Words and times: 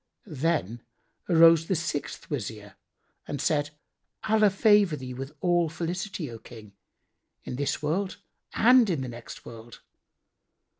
Then 0.25 0.81
arose 1.29 1.67
the 1.67 1.75
sixth 1.75 2.31
Wazir 2.31 2.73
and 3.27 3.39
said, 3.39 3.69
"Allah 4.23 4.49
favour 4.49 4.95
thee 4.95 5.13
with 5.13 5.31
all 5.41 5.69
felicity, 5.69 6.27
O 6.31 6.39
King, 6.39 6.73
in 7.43 7.55
this 7.55 7.83
world 7.83 8.17
and 8.53 8.89
in 8.89 9.01
the 9.01 9.07
next 9.07 9.45
world! 9.45 9.81